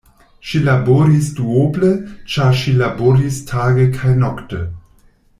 Ŝi 0.51 0.59
laboris 0.67 1.27
duoble, 1.39 1.91
ĉar 2.35 2.57
ŝi 2.63 2.73
laboris 2.79 3.37
tage 3.53 3.85
kaj 3.99 4.15
nokte. 4.23 4.63